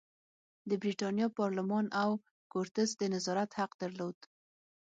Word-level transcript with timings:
د 0.69 0.71
برېتانیا 0.81 1.27
پارلمان 1.39 1.85
او 2.03 2.09
کورتس 2.51 2.89
د 2.97 3.01
نظارت 3.13 3.49
حق 3.59 3.71
درلود. 3.81 4.17